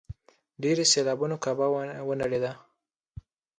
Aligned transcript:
ډېرو 0.61 0.83
سېلابونو 0.91 1.35
کعبه 1.43 1.67
ونړېده. 2.07 2.51